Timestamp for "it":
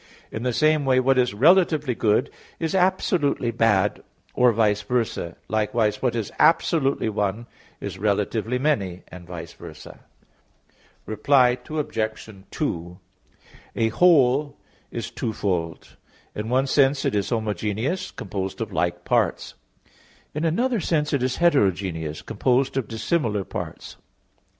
17.05-17.13, 21.13-21.21